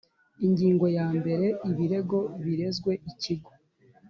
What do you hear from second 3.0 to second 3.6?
Ikigo